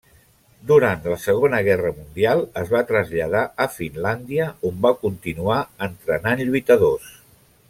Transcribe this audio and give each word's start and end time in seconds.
Durant 0.69 1.03
la 1.11 1.17
Segona 1.25 1.59
Guerra 1.67 1.91
Mundial 1.97 2.41
es 2.63 2.73
va 2.77 2.81
traslladar 2.93 3.45
a 3.67 3.71
Finlàndia, 3.77 4.51
on 4.71 4.83
va 4.87 4.95
continuar 5.07 5.63
entrenant 5.91 6.47
lluitadors. 6.51 7.17